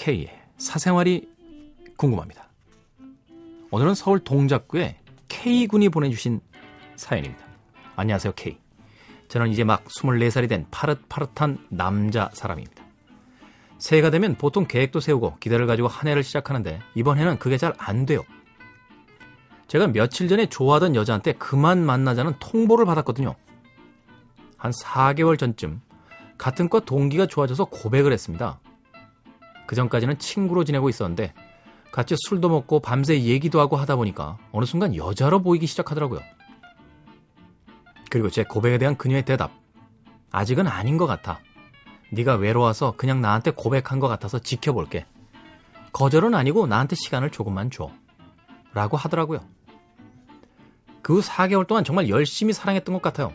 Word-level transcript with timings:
K의 0.00 0.30
사생활이 0.56 1.28
궁금합니다. 1.98 2.48
오늘은 3.70 3.94
서울 3.94 4.18
동작구에 4.20 4.98
K군이 5.28 5.90
보내주신 5.90 6.40
사연입니다. 6.96 7.44
안녕하세요, 7.96 8.32
K. 8.34 8.56
저는 9.28 9.48
이제 9.48 9.62
막 9.62 9.84
24살이 9.84 10.48
된 10.48 10.66
파릇파릇한 10.70 11.66
남자 11.68 12.30
사람입니다. 12.32 12.82
새해가 13.76 14.08
되면 14.08 14.36
보통 14.36 14.66
계획도 14.66 15.00
세우고 15.00 15.36
기대를 15.38 15.66
가지고 15.66 15.88
한 15.88 16.08
해를 16.08 16.22
시작하는데 16.22 16.80
이번 16.94 17.18
해는 17.18 17.38
그게 17.38 17.58
잘 17.58 17.74
안 17.76 18.06
돼요. 18.06 18.24
제가 19.68 19.88
며칠 19.88 20.28
전에 20.28 20.46
좋아하던 20.46 20.94
여자한테 20.94 21.32
그만 21.32 21.84
만나자는 21.84 22.36
통보를 22.40 22.86
받았거든요. 22.86 23.34
한 24.56 24.72
4개월 24.72 25.38
전쯤 25.38 25.82
같은 26.38 26.70
과 26.70 26.80
동기가 26.80 27.26
좋아져서 27.26 27.66
고백을 27.66 28.14
했습니다. 28.14 28.60
그 29.70 29.76
전까지는 29.76 30.18
친구로 30.18 30.64
지내고 30.64 30.88
있었는데 30.88 31.32
같이 31.92 32.16
술도 32.18 32.48
먹고 32.48 32.80
밤새 32.80 33.22
얘기도 33.22 33.60
하고 33.60 33.76
하다 33.76 33.94
보니까 33.94 34.36
어느 34.50 34.64
순간 34.64 34.96
여자로 34.96 35.44
보이기 35.44 35.68
시작하더라고요. 35.68 36.18
그리고 38.10 38.30
제 38.30 38.42
고백에 38.42 38.78
대한 38.78 38.96
그녀의 38.96 39.24
대답. 39.24 39.52
아직은 40.32 40.66
아닌 40.66 40.96
것 40.96 41.06
같아. 41.06 41.38
네가 42.10 42.34
외로워서 42.34 42.94
그냥 42.96 43.20
나한테 43.20 43.52
고백한 43.52 44.00
것 44.00 44.08
같아서 44.08 44.40
지켜볼게. 44.40 45.06
거절은 45.92 46.34
아니고 46.34 46.66
나한테 46.66 46.96
시간을 46.96 47.30
조금만 47.30 47.70
줘. 47.70 47.92
라고 48.74 48.96
하더라고요. 48.96 49.38
그 51.00 51.20
4개월 51.20 51.68
동안 51.68 51.84
정말 51.84 52.08
열심히 52.08 52.52
사랑했던 52.52 52.92
것 52.92 53.02
같아요. 53.02 53.32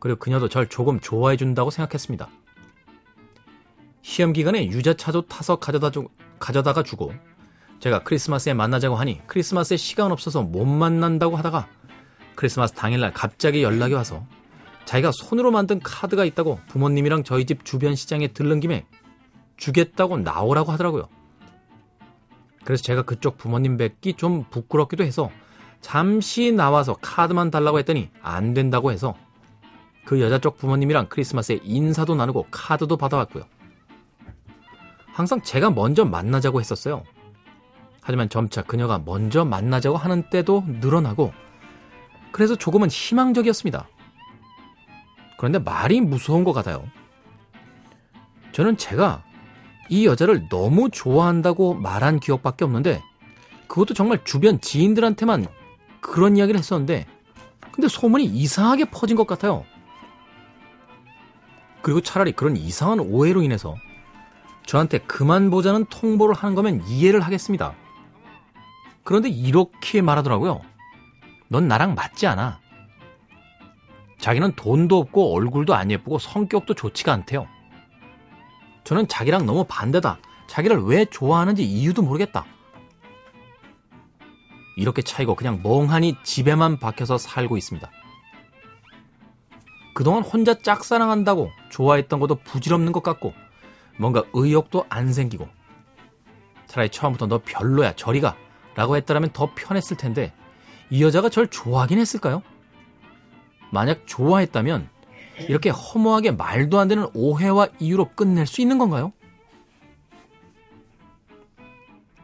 그리고 0.00 0.18
그녀도 0.18 0.48
절 0.48 0.68
조금 0.68 0.98
좋아해 0.98 1.36
준다고 1.36 1.70
생각했습니다. 1.70 2.28
시험 4.02 4.32
기간에 4.32 4.66
유자차도 4.66 5.22
타서 5.22 5.56
가져다 5.56 5.90
주, 5.90 6.08
가져다가 6.38 6.82
주고 6.82 7.12
제가 7.80 8.02
크리스마스에 8.02 8.54
만나자고 8.54 8.96
하니 8.96 9.20
크리스마스에 9.26 9.76
시간 9.76 10.12
없어서 10.12 10.42
못 10.42 10.64
만난다고 10.64 11.36
하다가 11.36 11.68
크리스마스 12.34 12.74
당일날 12.74 13.12
갑자기 13.12 13.62
연락이 13.62 13.94
와서 13.94 14.24
자기가 14.84 15.12
손으로 15.12 15.50
만든 15.50 15.78
카드가 15.80 16.24
있다고 16.24 16.58
부모님이랑 16.68 17.24
저희 17.24 17.44
집 17.44 17.64
주변 17.64 17.94
시장에 17.94 18.28
들른 18.28 18.60
김에 18.60 18.86
주겠다고 19.56 20.18
나오라고 20.18 20.72
하더라고요. 20.72 21.08
그래서 22.64 22.82
제가 22.82 23.02
그쪽 23.02 23.36
부모님 23.36 23.76
뵙기 23.76 24.14
좀 24.14 24.44
부끄럽기도 24.50 25.04
해서 25.04 25.30
잠시 25.80 26.52
나와서 26.52 26.96
카드만 27.00 27.50
달라고 27.50 27.78
했더니 27.78 28.10
안 28.22 28.52
된다고 28.52 28.90
해서 28.90 29.14
그 30.04 30.20
여자 30.20 30.38
쪽 30.38 30.56
부모님이랑 30.56 31.06
크리스마스에 31.08 31.60
인사도 31.62 32.14
나누고 32.14 32.48
카드도 32.50 32.96
받아왔고요. 32.96 33.44
항상 35.12 35.40
제가 35.42 35.70
먼저 35.70 36.04
만나자고 36.04 36.60
했었어요. 36.60 37.02
하지만 38.00 38.28
점차 38.28 38.62
그녀가 38.62 38.98
먼저 39.04 39.44
만나자고 39.44 39.96
하는 39.96 40.28
때도 40.30 40.64
늘어나고 40.66 41.32
그래서 42.32 42.56
조금은 42.56 42.88
희망적이었습니다. 42.88 43.88
그런데 45.38 45.58
말이 45.58 46.00
무서운 46.00 46.44
것 46.44 46.52
같아요. 46.52 46.84
저는 48.52 48.76
제가 48.76 49.22
이 49.88 50.06
여자를 50.06 50.48
너무 50.48 50.90
좋아한다고 50.90 51.74
말한 51.74 52.20
기억밖에 52.20 52.64
없는데 52.64 53.02
그것도 53.68 53.94
정말 53.94 54.24
주변 54.24 54.60
지인들한테만 54.60 55.46
그런 56.00 56.36
이야기를 56.36 56.58
했었는데 56.58 57.06
근데 57.72 57.88
소문이 57.88 58.24
이상하게 58.24 58.86
퍼진 58.86 59.16
것 59.16 59.26
같아요. 59.26 59.64
그리고 61.82 62.00
차라리 62.00 62.32
그런 62.32 62.56
이상한 62.56 63.00
오해로 63.00 63.42
인해서 63.42 63.74
저한테 64.66 64.98
그만 64.98 65.50
보자는 65.50 65.86
통보를 65.86 66.34
하는 66.34 66.54
거면 66.54 66.82
이해를 66.86 67.20
하겠습니다. 67.20 67.74
그런데 69.02 69.28
이렇게 69.28 70.02
말하더라고요. 70.02 70.60
넌 71.48 71.66
나랑 71.66 71.94
맞지 71.94 72.26
않아. 72.26 72.60
자기는 74.18 74.52
돈도 74.54 74.98
없고 74.98 75.34
얼굴도 75.34 75.74
안 75.74 75.90
예쁘고 75.90 76.18
성격도 76.18 76.74
좋지가 76.74 77.12
않대요. 77.12 77.48
저는 78.84 79.08
자기랑 79.08 79.46
너무 79.46 79.64
반대다. 79.64 80.18
자기를 80.46 80.82
왜 80.84 81.04
좋아하는지 81.04 81.64
이유도 81.64 82.02
모르겠다. 82.02 82.44
이렇게 84.76 85.02
차이고 85.02 85.34
그냥 85.34 85.60
멍하니 85.62 86.16
집에만 86.22 86.78
박혀서 86.78 87.18
살고 87.18 87.56
있습니다. 87.56 87.90
그동안 89.94 90.22
혼자 90.22 90.54
짝사랑한다고 90.54 91.50
좋아했던 91.70 92.20
것도 92.20 92.36
부질없는 92.36 92.92
것 92.92 93.02
같고 93.02 93.34
뭔가 94.00 94.24
의욕도 94.32 94.86
안 94.88 95.12
생기고 95.12 95.46
차라리 96.66 96.88
처음부터 96.88 97.26
너 97.26 97.42
별로야 97.44 97.94
저리가 97.94 98.34
라고 98.74 98.96
했더라면 98.96 99.30
더 99.34 99.52
편했을 99.54 99.98
텐데 99.98 100.32
이 100.88 101.04
여자가 101.04 101.28
절 101.28 101.48
좋아하긴 101.48 101.98
했을까요? 101.98 102.42
만약 103.70 104.06
좋아했다면 104.06 104.88
이렇게 105.48 105.68
허무하게 105.68 106.30
말도 106.30 106.78
안 106.78 106.88
되는 106.88 107.08
오해와 107.12 107.68
이유로 107.78 108.14
끝낼 108.14 108.46
수 108.46 108.62
있는 108.62 108.78
건가요? 108.78 109.12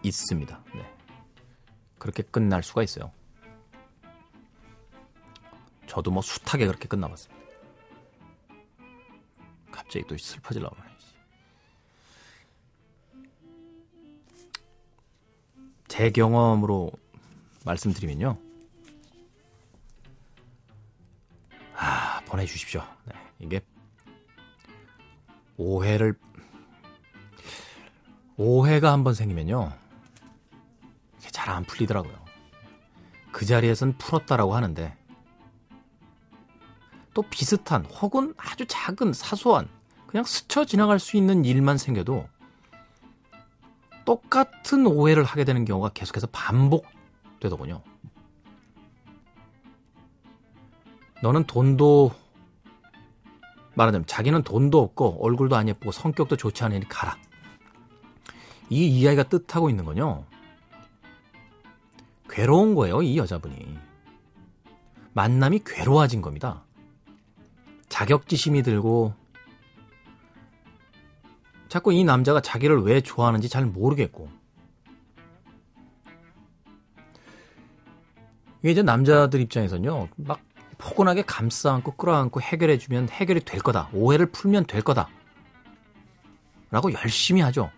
있습니다. 0.03 0.65
네. 0.75 0.95
그렇게 1.99 2.23
끝날 2.23 2.63
수가 2.63 2.85
있어요. 2.85 3.13
저도 5.87 6.11
뭐 6.11 6.23
숱하게 6.23 6.67
그렇게 6.67 6.89
끝나봤습니다. 6.89 7.45
갑자기 9.71 10.07
또 10.07 10.17
슬퍼질라 10.17 10.71
그 10.71 10.86
제 15.89 16.11
경험으로 16.11 16.91
말씀드리면요. 17.65 18.39
아, 21.75 22.21
보내주십시오. 22.27 22.83
네, 23.05 23.15
이게 23.39 23.61
오해를 25.57 26.15
오해가 28.37 28.93
한번 28.93 29.15
생기면요. 29.15 29.73
이게 31.21 31.31
잘 31.31 31.49
안 31.51 31.65
풀리더라고요. 31.65 32.15
그 33.33 33.45
자리에선 33.47 33.99
풀었다라고 33.99 34.55
하는데 34.55 34.97
또 37.15 37.23
비슷한 37.23 37.85
혹은 37.87 38.35
아주 38.37 38.65
작은 38.67 39.13
사소한 39.13 39.69
그냥 40.07 40.25
스쳐 40.25 40.65
지나갈 40.65 40.99
수 40.99 41.17
있는 41.17 41.45
일만 41.45 41.79
생겨도 41.79 42.29
똑같은 44.07 44.87
오해를 44.87 45.25
하게 45.25 45.45
되는 45.45 45.67
경우가 45.67 45.91
계속해서 45.91 46.29
반복되더군요. 46.29 47.83
너는 51.23 51.45
돈도 51.45 52.13
말하자면 53.75 54.07
자기는 54.07 54.43
돈도 54.43 54.81
없고 54.81 55.19
얼굴도 55.23 55.57
안 55.57 55.69
예쁘고 55.69 55.93
성격도 55.93 56.37
좋지 56.37 56.65
않으니 56.65 56.89
가라. 56.89 57.19
이 58.71 58.87
이야기가 58.87 59.25
뜻하고 59.25 59.69
있는 59.69 59.85
건요. 59.85 60.25
괴로운 62.29 62.75
거예요, 62.75 63.03
이 63.03 63.19
여자분이. 63.19 63.77
만남이 65.13 65.61
괴로워진 65.65 66.23
겁니다. 66.23 66.65
자격지심이 67.89 68.63
들고 68.63 69.15
자꾸 71.69 71.93
이 71.93 72.05
남자가 72.05 72.41
자기를 72.41 72.83
왜 72.83 73.01
좋아하는지 73.01 73.49
잘 73.49 73.67
모르겠고. 73.67 74.29
이게 78.63 78.73
이제 78.73 78.83
남자들 78.83 79.41
입장에서는요, 79.41 80.09
막 80.17 80.41
포근하게 80.79 81.23
감싸 81.23 81.73
안고 81.75 81.93
끌어안고 81.93 82.41
해결해주면 82.41 83.09
해결이 83.09 83.41
될 83.41 83.61
거다. 83.61 83.89
오해를 83.93 84.27
풀면 84.27 84.67
될 84.67 84.83
거다. 84.83 85.09
라고 86.71 86.93
열심히 86.93 87.41
하죠. 87.43 87.71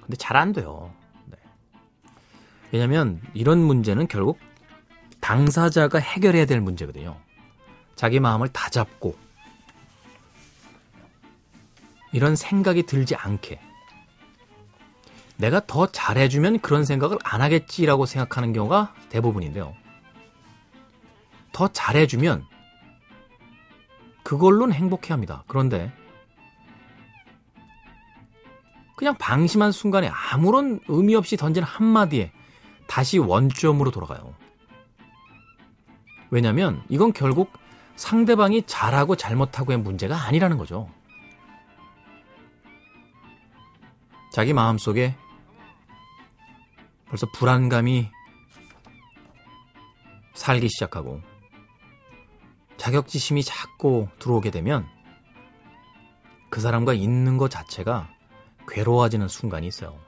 근데 0.00 0.16
잘 0.16 0.36
안 0.36 0.52
돼요. 0.52 0.92
네. 1.26 1.36
왜냐면 2.72 3.20
이런 3.34 3.58
문제는 3.58 4.08
결국 4.08 4.38
당사자가 5.20 5.98
해결해야 5.98 6.46
될 6.46 6.60
문제거든요. 6.60 7.16
자기 7.94 8.18
마음을 8.18 8.48
다 8.48 8.68
잡고 8.70 9.16
이런 12.12 12.36
생각이 12.36 12.84
들지 12.84 13.14
않게 13.14 13.60
내가 15.36 15.64
더 15.66 15.86
잘해주면 15.86 16.60
그런 16.60 16.84
생각을 16.84 17.18
안 17.24 17.40
하겠지라고 17.40 18.06
생각하는 18.06 18.52
경우가 18.52 18.94
대부분인데요. 19.08 19.74
더 21.52 21.68
잘해주면 21.68 22.44
그걸로는 24.22 24.74
행복해 24.74 25.08
합니다. 25.12 25.42
그런데 25.46 25.92
그냥 28.96 29.16
방심한 29.18 29.72
순간에 29.72 30.08
아무런 30.08 30.78
의미 30.86 31.16
없이 31.16 31.36
던진 31.36 31.64
한마디에 31.64 32.30
다시 32.86 33.18
원점으로 33.18 33.90
돌아가요. 33.90 34.34
왜냐면 36.30 36.82
이건 36.88 37.12
결국 37.12 37.52
상대방이 37.96 38.62
잘하고 38.66 39.16
잘못하고의 39.16 39.78
문제가 39.78 40.16
아니라는 40.26 40.56
거죠. 40.56 40.88
자기 44.32 44.54
마음속에 44.54 45.14
벌써 47.06 47.26
불안감이 47.32 48.08
살기 50.32 50.70
시작하고 50.70 51.20
자격지심이 52.78 53.42
자꾸 53.42 54.08
들어오게 54.18 54.50
되면 54.50 54.88
그 56.48 56.62
사람과 56.62 56.94
있는 56.94 57.36
것 57.36 57.50
자체가 57.50 58.08
괴로워지는 58.66 59.28
순간이 59.28 59.66
있어요. 59.66 59.98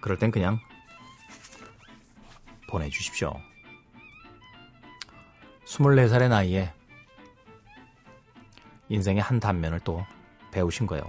그럴 0.00 0.18
땐 0.18 0.32
그냥 0.32 0.58
보내주십시오. 2.68 3.40
24살의 5.66 6.28
나이에 6.28 6.72
인생의 8.94 9.22
한 9.22 9.40
단면을 9.40 9.80
또 9.80 10.04
배우신 10.52 10.86
거예요. 10.86 11.04